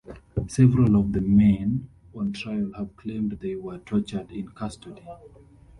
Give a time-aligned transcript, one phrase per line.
[0.47, 5.05] Several of the men on trial have claimed they were tortured in custody.